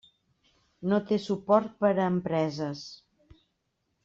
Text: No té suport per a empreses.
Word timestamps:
No 0.93 0.99
té 1.11 1.19
suport 1.27 1.75
per 1.85 1.93
a 1.93 2.09
empreses. 2.13 2.83